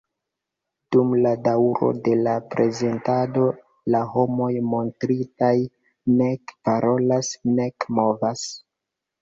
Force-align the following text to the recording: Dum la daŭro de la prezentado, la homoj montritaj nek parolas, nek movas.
Dum 0.93 1.09
la 1.25 1.33
daŭro 1.47 1.89
de 2.07 2.15
la 2.27 2.33
prezentado, 2.55 3.45
la 3.97 4.01
homoj 4.15 4.49
montritaj 4.71 5.53
nek 6.23 6.57
parolas, 6.71 7.33
nek 7.61 7.91
movas. 8.01 8.49